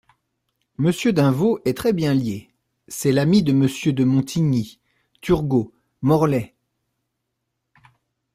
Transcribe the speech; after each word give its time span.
Monsieur 0.79 1.13
d'Invaux 1.13 1.59
est 1.63 1.77
très-bien 1.77 2.15
lié: 2.15 2.49
c'est 2.87 3.11
l'ami 3.11 3.43
de 3.43 3.53
MMonsieur 3.53 3.93
de 3.93 4.03
Montigny, 4.03 4.79
Turgot, 5.21 5.75
Morellet. 6.01 6.55